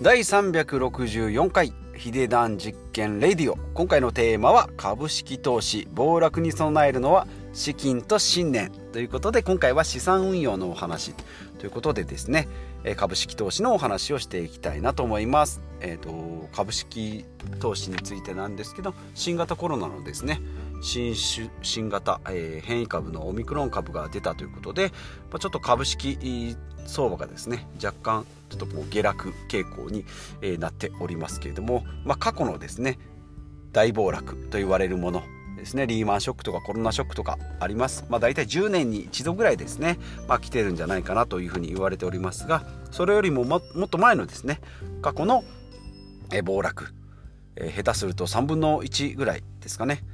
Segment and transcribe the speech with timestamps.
[0.00, 3.58] 第364回ヒデダン実験レディオ。
[3.74, 8.70] 今回のテーマは株式投資暴落に備えるのは資金と信念。
[8.92, 11.14] ということで今回は資産運用のお話。
[11.58, 12.46] ということでですね
[12.96, 15.60] 株式投資のお話をしていきたいなと思います。
[15.80, 17.24] えーと、株式
[17.58, 20.40] 投資についてなんですけど新型コロナのですね
[20.80, 24.92] 新種新型、えー、変異株のオミクロン株が出たということで、
[25.30, 30.04] まあ、ちょっと株式相場がですね若干ちょっとこう下落傾向に、
[30.40, 32.98] えー、なっておりますけれども、まあ、過去のですね
[33.72, 35.22] 大暴落と言われるもの
[35.56, 44.60] ですねリーマンショックとかコロナショックとかあります、まあ、大体10年に一度ぐらいですね、まあ、来てるんじゃないかなというふうに言われておりますがそれよりもももっと前のですね
[45.02, 45.44] 過去の
[46.44, 46.94] 暴落、
[47.56, 50.04] えー、下手すると3分の1ぐらいですかね。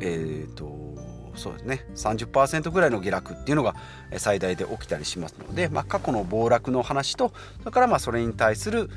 [0.00, 0.96] えーと、
[1.36, 3.74] そうですね30%ぐらいの下落っていうのが
[4.16, 8.90] 最大で起きたりしますので、まあ、過去の暴落の話とそれからまあそれに対する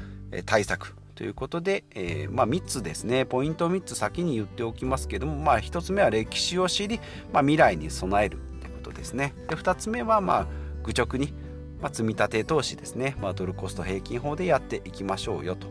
[0.46, 7.00] 対策ということで、えー、まあ、3つですねポイントを3つ先に言っておきますけども、まあ、1つ目は歴史を知り、
[7.32, 9.34] まあ、未来に備えるということですね。
[9.48, 10.48] で2つ目はまあ
[10.84, 11.34] 愚直に、
[11.82, 15.68] ま積み立て投資ですね、まあ、ドルコスト平均法でやっていきましょうよと。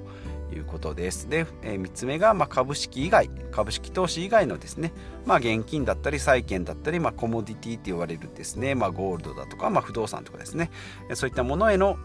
[0.55, 1.29] いうことです。
[1.29, 4.93] で、えー、3つ目が、まあ、株式以外株式投資以外のですね、
[5.27, 10.71] まあ、現金だったり債券だったり、まあ、コモディティって言われるですね、まあ、ゴールドだとか、まあ、不動産とかですね
[11.15, 11.99] そういったものへの、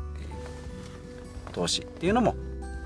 [1.53, 2.35] 投資っていうのも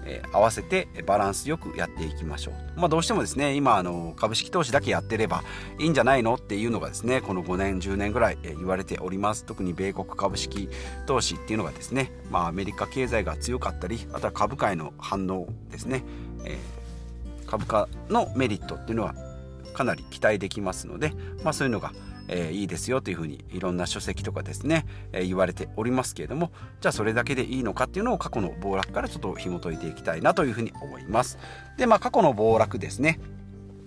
[0.06, 2.80] えー、合わせてバランスよくやっていきましょう。
[2.80, 5.44] まあ、どうしてもですね今あの株式投資だけやってれば
[5.80, 10.70] いいんじゃないのっていうのがですねこの5年10年ぐらい、え言われております特に米国株式
[11.06, 16.04] 投資っていうのがですね、まあ、アメリカ経済が強かったりあとは株価への反応ですね、
[16.46, 19.16] えー、株価のメリットっていうのは
[19.74, 21.94] かなり期待できますので、まあ、そういうのが
[22.28, 31.38] えー、いいですよというふうにいろんな書籍とかですね、えー、言われておりますけれどもじゃあそれだけでいいのかっていうのを過去の暴落からちょっと紐解いていきたいなというふうに思います
[31.78, 33.20] でまあ過去の暴落ですね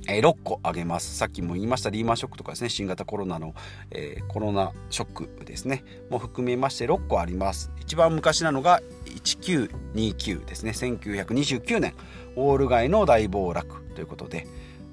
[0.07, 1.17] えー、6個挙げます。
[1.17, 3.55] さっきも言いましたリーマンショックとかですね、新型コロナの、
[3.91, 7.71] えー、コロナショックですね、も含めまして6個あります。
[7.81, 11.95] 一番昔なのが1929ですね、1929年、
[12.37, 14.47] オール街の大暴落ということで、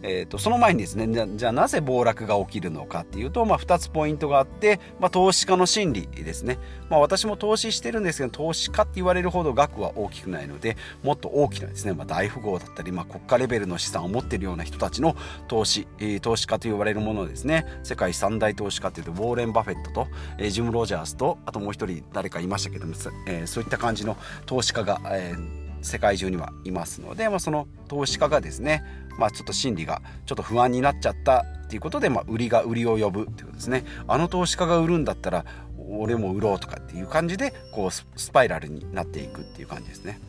[0.03, 6.57] えーと、その前にですねじゃあなぜ暴落が起きるのかっていうと、まあ、2つポイントがあって、まあ、投資家の心理ですね、
[6.89, 15.16] まあ、私も投資してるんですけど投資家って言われるほど額は大きくないのでもっと大きなですね、まあ、大富豪だったり、まあ、国家レベルの資産を持っているような人たちの
[15.47, 17.66] 投資、えー、投資家と言われるものですね。
[17.83, 20.07] 世界三大投資家っていうとウォーレン・バフェットと、
[20.38, 22.94] えー、ジム・ロジャースとあともう一人誰かいましたけども、
[23.28, 28.83] えー、そういった感じの投資家が、えー世界中にはいますので、まあ、その投資家がですね
[29.21, 33.85] まあ、ちょっと心理がちょっと不安になっちゃったっていうことで、まあ、売りが売りを呼ぶっていうことですね。
[34.07, 35.45] あの投資家が売るんだったら
[35.77, 40.19] 俺も売ろうとかっていう感じでこうスパイラルになっていくっていう感じですね。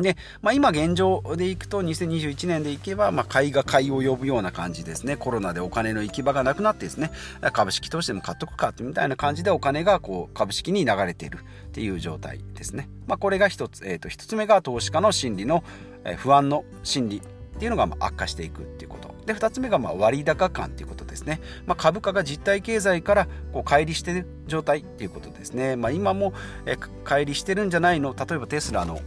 [0.00, 5.16] で、まあ、今現状でいくと2021年でいけば、まあ、買いが買いを呼ぶような感じですね。
[5.16, 7.10] コロナでお金の行き場がなくなってですね。
[7.52, 11.38] 株式投資でも買っとくかってみたいな感じでお金がこう株式に流れている
[11.68, 15.64] っていう状態ですね、まあ、これが一つ、えー、と一つ目が投資家の心理の、
[16.04, 17.22] え、不安の心理
[17.54, 19.14] っていうのがま悪化していくっていうこと。
[19.26, 26.34] で2つ目がま割高感っていうことですね、まあ、株価が実体経済からこう乖離してる状態っていうことですね、まあ、今も
[26.66, 26.72] え
[27.04, 28.14] 乖離してるんじゃないの。
[28.14, 29.00] 例えばテスラの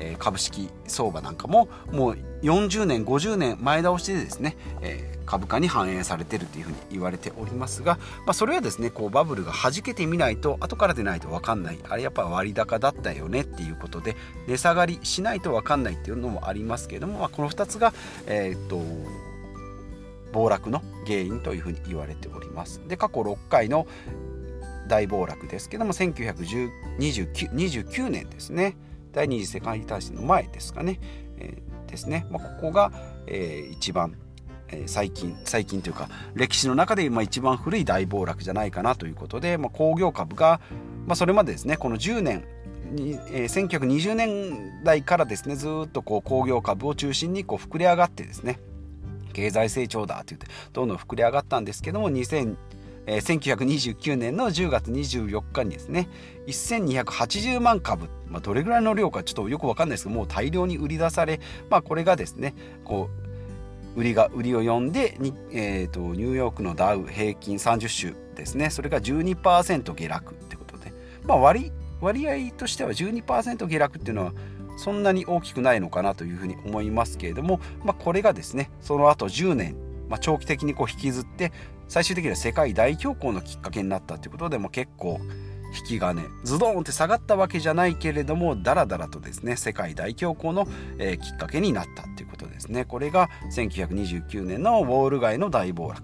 [0.00, 11.78] え株式相場なんかももう40年50年前倒しでですね、えー、株価に反映されてるというふうに言われておりますが、まあ、それはですねこうバブルが弾けてみないと後からでないと分かんない。
[11.88, 14.16] あれやっぱ割高だったよねっていうことで
[14.48, 17.92] 値下がりしないと分かんないっていうのもありますけれども、まあ、この2つが
[18.26, 18.80] えー、っと
[20.32, 22.80] 暴落の原因というふうに言われております。
[22.88, 23.86] で過去6回の
[24.88, 28.76] 大暴落ですけども1929年ですね。
[29.12, 31.00] 第二次世界大戦の前ですかね、
[31.38, 32.92] えー、ですね、まあ、ここが、
[33.26, 34.16] えー、一番、
[34.86, 40.60] 最近最近というか歴史の中で今一番古い大暴落じゃないかなということで、まあ、工業株が、
[41.06, 42.44] まあ、それまでですねこの10年
[42.92, 48.60] に、えー、1920年代からですねずっとこう工業株を中心にこう膨れ上がってですね
[49.32, 52.56] 経済成長だと言ってどんどん膨れ上がったんですけども2000
[53.06, 56.08] えー、1929年の10月24日にですね
[56.46, 62.54] 1280万株、まあ、どれぐらいの量かちょっとよく分かんないですけどもう大量に売り出され、まあ、これがですね
[62.84, 63.08] こ
[63.96, 70.92] う売りが売りを呼んでに、えーと、ニューヨークのダウ平均30種ですねそれが12%下落ってことで、
[71.24, 74.32] まあ割、割合としては12%下落っていうのは
[74.76, 79.76] そんなに大きくないのかなというふうに思いますけれども、まあ、これがですねその後10年、
[80.08, 81.52] まあ、長期的にこう引きずって
[81.90, 85.20] 最終的には世界大恐慌のきっかけになったということでも結構
[85.76, 92.84] 引き金ズドーンって下がったわけじゃないけれどもだらだらとですね世界大恐慌の、えー、きっかけになったっていうことですね。
[92.84, 96.02] これが1929年のウォール街の大暴落。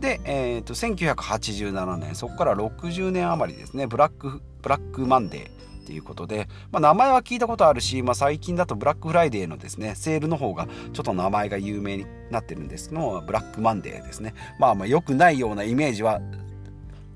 [0.00, 5.59] で、えーと、1987年そこから60年余りですねブラックブラックマンデー。
[5.92, 16.20] いうことで、まあ、名前は聞いたことあるし、まあ、最近だとブラックフライデーのですねセールの方がちょっと名前が有名になってるんですけどもブラックマンデーですねまあまあ良くないようなイメージは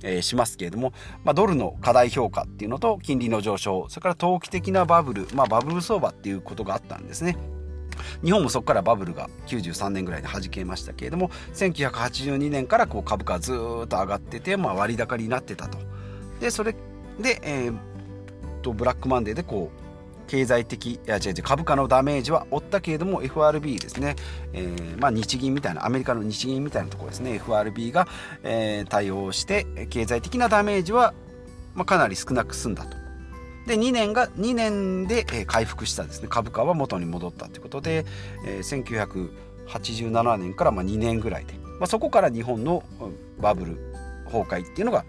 [0.05, 0.93] え、しますけれども、
[1.25, 7.37] まあ、ドルの過大評価っていうのと金利の上昇それから投機的なバブル、まあ、バブル相場っていうことがあったんですね。
[8.25, 15.79] 日本もそこからバブルが93年ぐらいで弾けましたけれども1982年からこう株価ずっと上がってて、まあ、割高になってたと。
[16.41, 16.75] でそれ
[17.21, 17.79] で、えー、
[18.65, 19.85] とブラックマンデーでこう
[20.27, 24.17] 経済的いや違う違う株価のダメージは負ったけれども FRB ですね、
[24.53, 27.35] えー、まあ、日銀みたいなアメリカの日銀みたいなところですね。
[27.35, 28.09] FRB が、
[28.43, 31.15] えー、対応して経済的なダメージは、
[31.75, 32.97] まあ、かなり少なく済んだと。
[33.67, 36.29] で2年が2年で、回復したですね。
[36.29, 38.05] 株価は元に戻ったということで、
[38.47, 39.31] えー、
[39.67, 42.83] 1987年からまあ2年ぐらいで、まあ、そこから日本の
[43.41, 43.79] バブル
[44.27, 45.05] 崩壊っていうのが、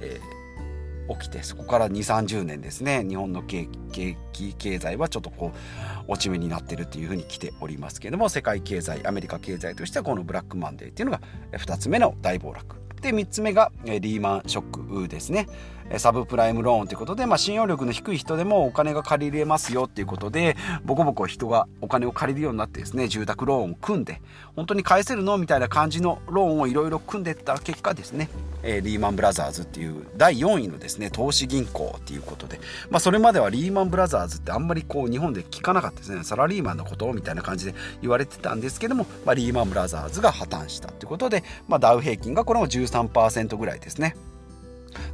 [0.00, 0.35] えー、
[1.08, 3.04] 起きてそこから2 3 0年ですね。
[3.06, 3.68] 日本の景
[4.32, 5.52] 気経済はちょっとこ
[6.08, 11.20] う落ち目になってるというふうに来ておりますけれども世界経済アメリカ経済としてはこのブラックマンデーっていうのが
[11.52, 12.76] 2つ目の大暴落。
[13.00, 15.46] で3つ目がリーマンショックですね。
[15.98, 24.20] サブプライムローンということで、まあ、信用力の低い人でもお金が借りれますよっていうことでボコボコ人がお金を借りるようになってですね住宅ローンを組んで
[24.56, 28.28] 本当に返せるのみたいな感じのローンをいろいろ組んでった結果ですね、
[28.62, 32.60] リーマンブラザーズっていう第4位のですね投資銀行っていうことで、
[32.90, 44.16] まあ、それまではリーマンブラザーズってあんまりこう日本で聞かなかったですねサラリーマンのことみたいな感じで言われてたんですけども、まあ、リーマンブラザーズが破綻したっていうことで、まあ、ダウ平均がこれも13%ぐらいですね。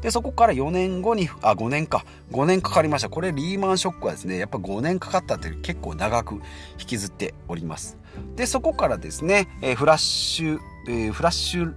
[0.00, 2.04] でそこから4年後にあ5年か。
[2.32, 3.08] 5年かかりました。
[3.08, 6.34] これリーマンショックはですねやっぱ5年かかったっていう結構長く
[6.78, 7.98] 引きずっております。
[8.36, 10.58] でそこからですね、えー、フラッシュ、
[10.88, 11.74] えー、フラッシュ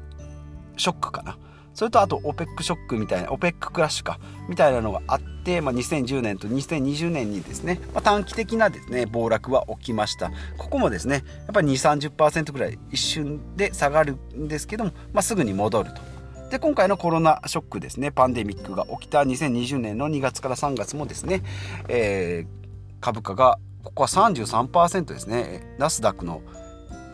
[0.77, 1.37] ショックかな。
[1.73, 4.17] それとあと OPEC ショックみたいな OPEC クラッシュか。
[4.47, 10.31] みたいなのがあって、まあ、2010年と2020年にですね、まあ、短期的なですね暴落は起きました。
[10.57, 16.14] ここもですねやっぱり2 3 0ぐらい一瞬で下がるんですけども、まあ、すぐに戻ると。
[16.55, 18.11] で今回のコロナショックですね。
[18.13, 21.43] パンデミックが起きた2020年の2月から3月もですね、
[21.89, 25.75] えー、株価がここは33%ですね。
[25.77, 26.41] ナスダックの、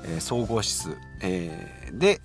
[0.06, 2.22] えー、総合指数、えー、で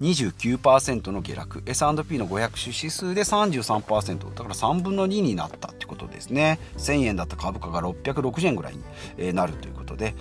[0.00, 1.62] 29%の下落。
[1.66, 6.58] S&P の500種指数で33%だから3分の2になったってことですね。
[6.78, 8.76] 1000円だった株価が660円ぐらい
[9.18, 10.14] になるということで。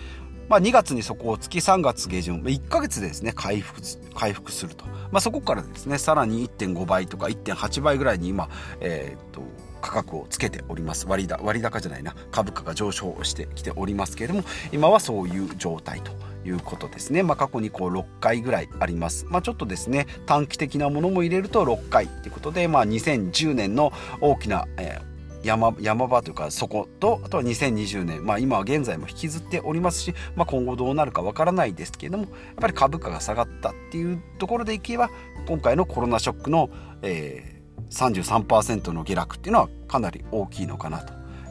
[0.50, 3.82] まあ、2月にそこをつき3月下旬1ヶ月でですね回復
[4.14, 8.50] 回復すると、まあ、そこからですねさらに1.5倍とか1.8倍ぐらいに今、
[8.80, 9.42] えー、と
[9.82, 11.08] 価格をつけております。
[11.08, 12.16] 割高割高じゃないな。
[12.32, 16.12] 株価が上昇してきておりますけれども今はそういう状態と
[16.46, 23.92] いうことですね、まあ、過去にこう6回ぐらいあります、まあ、ちょっとですね短期的なものも入れると6回ということで、まあ、2010年の
[24.22, 25.17] 大きな、えー
[25.48, 35.10] 山山場というかそことあとは2020年、まあ、今は現在も引きずっておりますし、まあ、今後どうなるかわからないですけれどもやっぱり株価が下がったっていうところでいけば
[35.48, 36.70] 今回のコロナショックの、
[37.02, 41.00] えー、33%の下落っていうのはかなり大きいのかな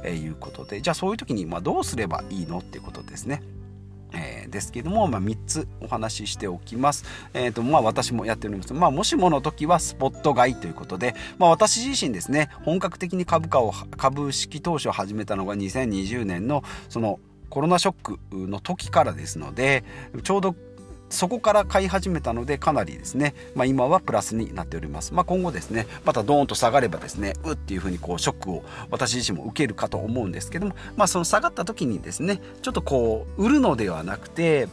[0.02, 3.42] ということでじゃあそういう時にまあどうすればいいのっていうことですね。
[4.46, 7.04] えー、ですけども、まあ、3つお話ししておきます。
[7.34, 8.72] えーとまあ、私もやっております。
[8.74, 19.84] まあ、もしもの時はスポット買いということで、まあ、私自身ですね本格的に株価を株式投資を始めたのが2020年のそのコロナショックの時からですので
[20.22, 20.56] ちょうど
[21.08, 34.68] そこから買い始めたのでかなりですね、まあ、今はプラスになっております、まあ、今後ですねまたドーンと下がればですねうっていうふうにこうショックを私自身も受けるかと思うんですけども、まあ、その下がった時にですねちょっとこう売るのではなくて、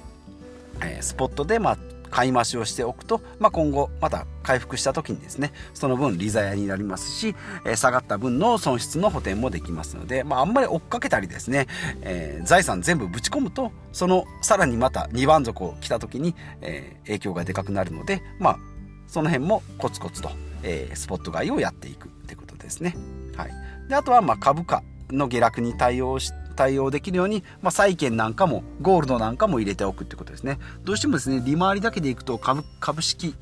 [0.82, 1.78] えー、スポットでまあ
[2.14, 11.66] 買い増しをしておくと、まあ、今後また回復した時にですねその分利ザヤになりますし、えー、下がった分の損失の補填もできますので、まあ、あんまり追っかけたりですね、
[12.02, 18.60] えー、財産全部ぶち込むとそのさらにまた2番底を来た時に、えー、影響がでかくなるのでまあ
[19.08, 20.30] その辺もコツコツと、
[20.62, 22.96] えー、スポット買いをやっていくってことですね。
[23.36, 23.52] はい、
[23.90, 30.60] であとはまあ株価の下落に対応して対応できるように、まあ、債券なんかもゴールドなんかも入れておくってことですね。
[30.84, 33.36] どうしてもですね利回りだけでいくと株株式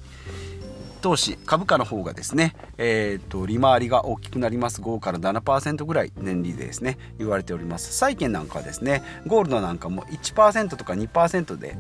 [1.02, 4.82] 投資株価の方がですね、えーと、利回りが大きくなります。
[4.82, 7.94] 5から7%ぐらい年利でですね言われております。
[7.94, 11.76] 債券なんかはですねゴールドなんかも1%とか2%で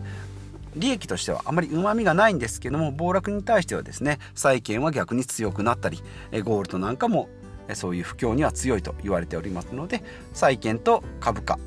[0.75, 6.01] 利益としてはあまりうまみがないんですけども暴落に対してはですね債券は逆に強くなったり
[6.43, 7.29] ゴールドなんかも
[7.73, 10.03] そういう不況には強いと言われておりますので
[10.33, 11.59] 債券と株価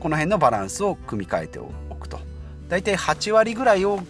[0.00, 2.18] この辺のバランスを組み替えておくと。
[2.68, 4.00] 大体8割ぐらいを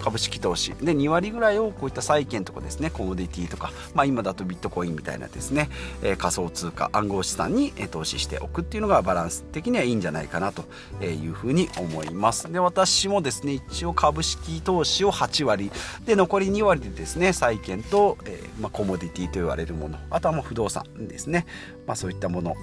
[0.00, 0.70] 株式投資。
[0.74, 5.68] で2割ぐらいをこういった債券とかですねコモディティとか、まあ、今だとビットコインみたいなですね、
[6.02, 10.64] えー、仮想通貨暗号資産に投資しておくっていうのがバランス的にはいいんじゃないかなと
[11.02, 12.50] いうふうに思います。
[12.52, 15.70] で私もですね一応株式投資を8割。
[16.04, 19.98] で残り2割でですね債券と、えー、まあ、コモディティと言われるもの。
[20.10, 21.46] あとはもう不動産ですね、
[21.86, 22.56] まあ、そういったもの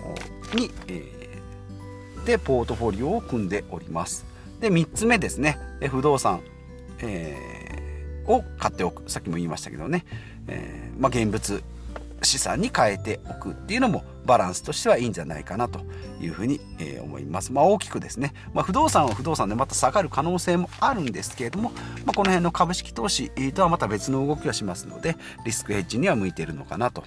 [0.54, 4.26] に、えー、でポートフォリオを組んでおります。
[4.60, 5.60] で3つ目ですね。
[5.90, 6.42] 不動産。
[7.04, 10.06] えー、を買っておくさっきも言いましたけどね、
[10.48, 11.64] えー、まあ、現物
[12.24, 15.82] 資産に変えておくっていうのもバランスとしてはいいんじゃないかなと
[16.22, 17.52] いうふうに、え、思います。
[17.52, 21.72] まあ、大きくですね、まあ、不動産は不動産でまた下がる可能性もあるんですけれども、
[22.06, 27.04] まあ、この辺の株式投資とはまた別の動きをしますのでリスクヘッジには向いているのかなと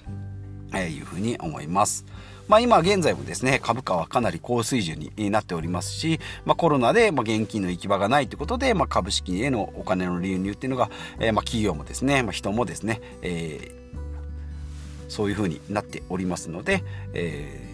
[0.75, 2.05] いうふうに思います。
[2.47, 10.89] まあ、今現在もですね株価はかなり高水準になっておりますし、まあ、コロナでま現金の行き場がないということで、まあ、株式へのお金の流入っていうのが、
[11.19, 17.66] えー、ま企業もですね、ま人もですね、えー、そういうふうになっておりますので、えー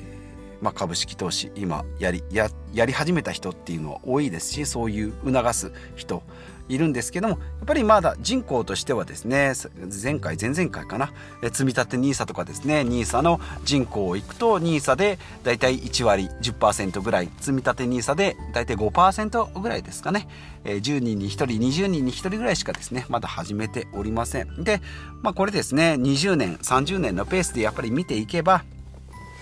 [0.64, 6.24] まあ、株式投資今やりややり始めた人っていうのは多いですしそういう促す人
[6.70, 9.52] いるんですけどもやっぱりまだ人口としてはですね
[10.02, 11.12] 前回前々回かな
[11.52, 20.30] 積立 NISA とかですね NISA の人口をいくと NISA でだいたい1割10%ぐらい積立 NISA でだいたい5%ぐらいですかね
[20.64, 24.64] 10人に1人20人に1人ぐらいしかですねまだ始めておりません。
[24.64, 24.82] で
[25.22, 28.64] まあこれですね20年30年のペースでやっぱり見ていけば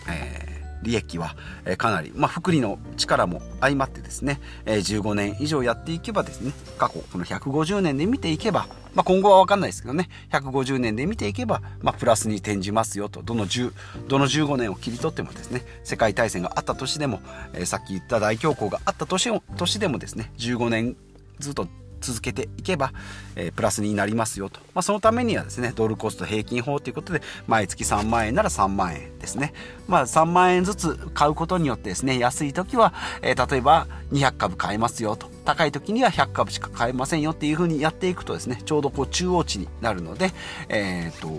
[0.10, 0.50] えー
[0.83, 1.35] 利益は
[1.77, 13.73] かなり、まあ、福利の力も相まってですね15年以上やっていけばですね過去この150年で見ていけば、まあ、今後は分かんないですけどね150年で見ていけば、まあ、プラスに転じますよとどの10
[14.07, 17.21] どの15年を切り取ってもですね世界大戦があった年でも、
[17.53, 20.95] え、さっき言った大恐慌があった年年でもですね15年
[21.39, 21.67] ずっと
[22.01, 22.91] 続けていけば、
[23.36, 29.53] えー、プラスになりますよと、まあ、そのためにはですねドルコスト平均法ということで毎月3万円なら3万円ですね、
[29.88, 35.29] まあ、3万円ずつ買うことによってですね安い時は、えー、例えば200株買えますよと。
[35.43, 40.31] 高い時には100株しか買えませんよっていうふうにやっていくとですねちょうどこう中央値になるので、
[40.70, 41.29] えーと、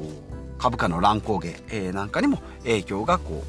[0.59, 3.45] 株価の乱高下、え、なんかにも影響がこ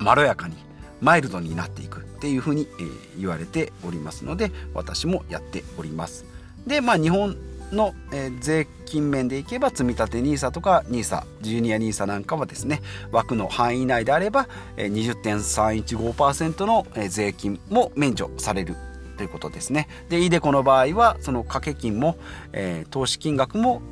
[0.00, 0.56] うまろやかに
[1.00, 6.24] マイルドになっていくっていうふうに、えー、言われておりますので私もやっております。
[6.66, 7.36] でまあ日本
[7.72, 18.76] の、えー、税金面でいけば積立 NISA とか NISA ジュニア NISA なんかはですね枠の範囲内であれば、えー、20.315%の、えー、税金も免除される
[19.16, 19.88] ということですね。
[20.08, 22.16] で iDeCo の場合はその掛け金も、
[22.52, 23.82] えー、投資金額も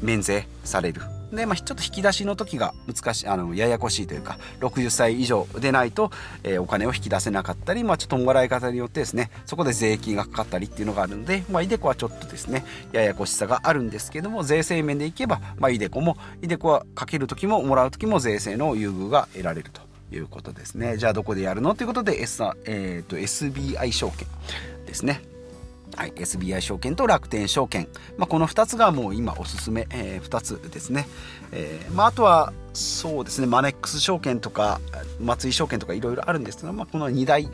[0.00, 1.02] 免税される。
[1.32, 6.10] で、まあ、ちょっと引き出しの時が難しいあのややこしいというか60歳以上でないと、
[6.42, 19.80] えー、お金を引き出せなかったり、まあ、ちょっともらい方によってですねそこで税金がかかったりっていうのがあるので、まあ、イデコはちょっとですねややこしさがあるんですけども税制面でいけば、まあ、イデコもiDeCoはかける時ももらう時も税制の優遇が得られると
[20.14, 20.96] いうことですね。
[20.98, 21.74] じゃあどこでやるの？
[21.74, 24.28] ということで、S えーと SBI 証券
[24.86, 25.20] ですね。
[25.94, 27.88] はい、SBI 証券と楽天証券、
[28.18, 31.06] まあ、この2つがもう今おすすめ、えー、2つですね、
[31.52, 33.46] えーまあ、あとはそうですね。
[33.46, 34.80] マネックス証券とか
[35.18, 37.48] 松井証券とかいろいろあるんですが、まあ、この2大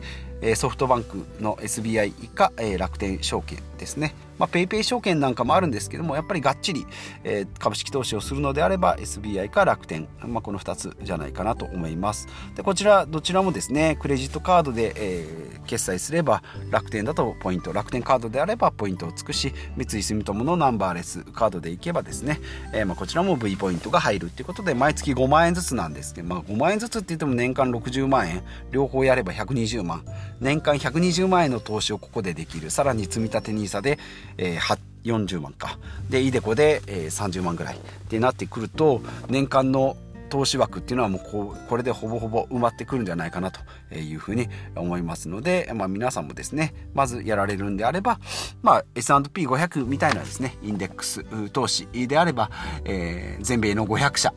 [0.55, 4.13] ソフトバンクの SBI か楽天証券ですね。
[4.37, 6.85] まあ、 PayPay証券なんかもあるんですけどもやっぱりがっちり、
[7.23, 12.27] え、株式投資をするのであれば SBI か楽天、まあ、この2つじゃないかなと思います。
[12.55, 22.41] でこちらどちらもですねクレジットカードで、え、決済すれば楽天だとポイント楽天カードであればポイントをつくし三井住友のナンバーレスカードでいけばですね、
[22.73, 30.03] え、まこちらも V ポイントが入るっていうことで毎月5万円ずつなんですけど、まあ、5万円ずつって言っても年間60万円両方やれば120万
[30.39, 33.99] 年間120万円の投資をここでできるさらに積立 NISA で
[34.37, 35.77] えー、40万か
[36.09, 37.79] で iDeCo で、えー、30万ぐらいっ
[38.09, 39.97] てなってくると年間の
[40.29, 43.61] 投資枠っていうのはもうここれでほぼほぼ埋まってくるんじゃないかなと
[43.93, 48.19] いうふうに思いますので、まあ、皆さんもですねまずやられるんであれば、
[48.63, 52.49] まあ、S&P500 みたいなですねインデックス投資であれば、
[52.83, 54.33] えー、全米の500社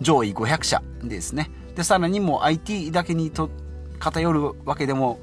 [0.00, 1.50] 上位500社ですね。
[1.74, 3.50] でさらにもう IT だけにと
[3.98, 5.20] 偏るわけでも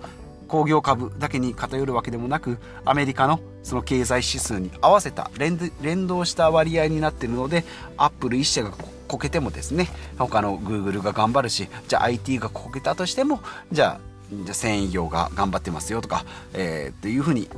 [0.48, 7.66] 工業株だけに偏るわけでもなくアメリカのその経済指数に合わせた連動した割合になっているので
[7.98, 8.72] アップル1社が
[9.08, 13.42] こけてもですね他のグーグルが頑張るしじゃあ IT がこけたとしても
[13.72, 17.50] じゃあじゃあ繊維業が頑張ってますよとか、えー、っていうふうに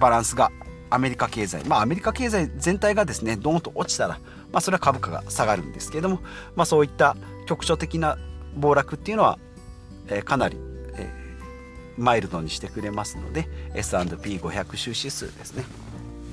[0.00, 0.50] バランスが
[0.90, 4.18] アメリカ経済まあアメリカ経済全体がですねドーンと落ちたら、
[4.52, 6.20] まあ、それは株価が下がるんですけれども、
[6.54, 7.16] まあ、そういった
[7.46, 8.18] 局所的な
[8.56, 9.38] 暴落っていうのは、
[10.08, 10.56] えー、かなり、
[10.94, 15.64] えー、マイルドにしてくれますので S&P500 種指数ですね、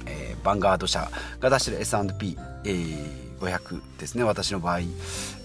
[0.05, 1.09] えー、バンガード社
[1.39, 4.23] が出してる S&P500 ですね。
[4.23, 4.79] 私の場合、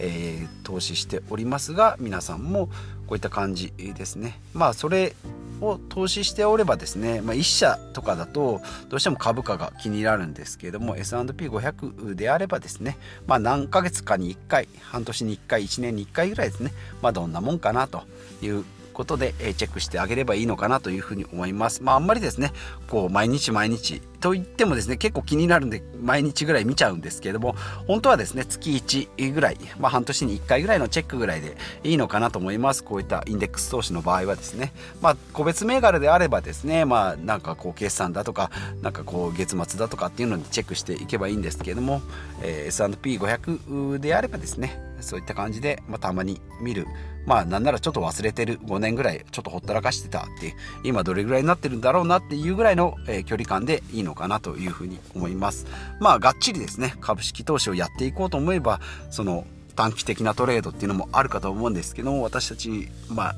[0.00, 2.66] えー、投資しておりますが皆さんも
[3.07, 4.40] こういった感じですね。
[4.52, 5.14] まあそれ
[5.61, 18.02] を投資しておればですね、まあ、1社とかだとどうしても株価が気になるんですけれども S&P500 であればですね、まあ、何ヶ月かに1回半年に1回1年に1回ぐらいですね、まあ、どんなもんかなと
[18.42, 21.82] いうことで、えチェックしてあげればいいのかなというふうに思います。
[21.82, 22.52] まああんまりですね、
[22.88, 27.54] こう毎日毎日と言ってもですね、結構気になるんで毎日ぐらい見ちゃうんですけれども、
[27.86, 32.82] 本当はですね、月1ぐらい、まあ半年に1回ぐらいのチェックぐらいでいいのかなと思います。
[32.82, 34.72] こういったインデックス投資の場合はですね、
[35.02, 42.00] まあ個別銘柄であればですね、まあなんかこう決算だとか、なんかこう月末だとかっていうのにチェックしていけばいいんですけれども、
[42.42, 46.87] えー、S&P500 であればですね、そういった感じで、まあ、たまに見る。
[47.26, 48.58] まあなんならちょっと忘れてる。
[48.61, 55.66] 5年ぐらいちょっとほったらかしてたって今どれぐらいになってるんだろうなっていうぐらいの、えー、距離感でいいのかなというふうに思います。
[56.00, 56.94] まあがっちりですね。
[57.00, 58.80] 株式投資をやっていこうと思えば
[59.11, 59.46] その
[59.76, 63.34] 短期的なトレードっていうのもあるかと思うんですけども私たちまあ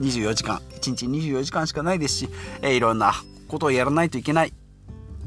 [0.00, 2.28] 24時間1日24時間しかないですし、
[2.62, 3.12] えー、いろんな
[3.48, 4.52] ことをやらないといけない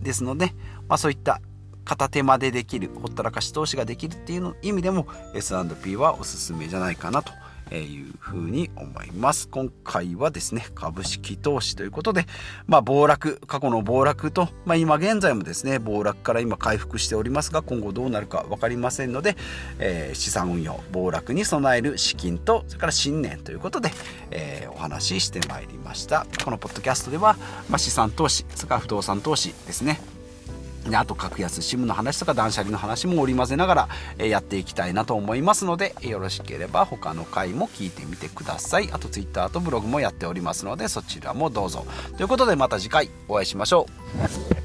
[0.01, 0.53] ですので、
[0.87, 1.41] まあ、そういった
[1.85, 7.33] 片手間でできるほったらかし投資ができるっていうの意味でも S&P はおすすめじゃないかなと
[7.71, 9.47] いうふうに思います。
[9.47, 12.25] 今回はですね、株式投資ということで、
[12.67, 19.35] まあ、暴落、過去の暴落と、まあ、今現在もですね、暴落から今回復しておりますが、今後どうなるか分かりませんので、
[19.79, 23.91] えー、資産運用、暴落に備える資金と、それから信念ということで、
[24.31, 26.27] えー、お話ししてまいりました。
[26.43, 27.37] このポッドキャストでは、
[27.69, 29.99] まあ、資産投資、それから不動産投資ですね、
[30.89, 38.89] であと格安 SIM の話とか断捨離の話も織り交ぜながら、えやっていきたいなと思いますのでよろしければ他の回も聞いてみてください。
[38.91, 41.85] あと Twitter とブログもやっておりますのでそちらもどうぞ。
[42.17, 43.87] ということでまた次回お会いしましょ
[44.59, 44.62] う。